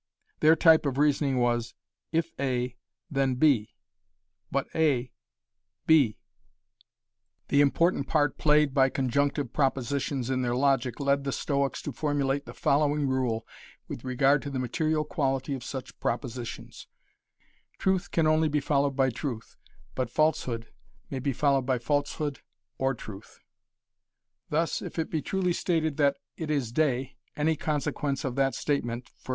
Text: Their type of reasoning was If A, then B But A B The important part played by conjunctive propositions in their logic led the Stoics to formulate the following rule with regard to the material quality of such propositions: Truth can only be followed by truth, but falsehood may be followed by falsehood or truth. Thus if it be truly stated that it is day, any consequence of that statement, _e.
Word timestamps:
Their 0.39 0.55
type 0.55 0.87
of 0.87 0.97
reasoning 0.97 1.37
was 1.37 1.75
If 2.11 2.31
A, 2.39 2.75
then 3.11 3.35
B 3.35 3.75
But 4.49 4.67
A 4.73 5.11
B 5.85 6.17
The 7.49 7.61
important 7.61 8.07
part 8.07 8.39
played 8.39 8.73
by 8.73 8.89
conjunctive 8.89 9.53
propositions 9.53 10.31
in 10.31 10.41
their 10.41 10.55
logic 10.55 10.99
led 10.99 11.23
the 11.23 11.31
Stoics 11.31 11.83
to 11.83 11.91
formulate 11.91 12.47
the 12.47 12.53
following 12.55 13.07
rule 13.07 13.45
with 13.87 14.03
regard 14.03 14.41
to 14.41 14.49
the 14.49 14.57
material 14.57 15.03
quality 15.05 15.53
of 15.53 15.63
such 15.63 15.99
propositions: 15.99 16.87
Truth 17.77 18.09
can 18.09 18.25
only 18.25 18.49
be 18.49 18.59
followed 18.59 18.95
by 18.95 19.11
truth, 19.11 19.55
but 19.93 20.09
falsehood 20.09 20.71
may 21.11 21.19
be 21.19 21.31
followed 21.31 21.67
by 21.67 21.77
falsehood 21.77 22.39
or 22.79 22.95
truth. 22.95 23.39
Thus 24.49 24.81
if 24.81 24.97
it 24.97 25.11
be 25.11 25.21
truly 25.21 25.53
stated 25.53 25.97
that 25.97 26.17
it 26.37 26.49
is 26.49 26.71
day, 26.71 27.19
any 27.37 27.55
consequence 27.55 28.25
of 28.25 28.33
that 28.33 28.55
statement, 28.55 29.11
_e. 29.25 29.29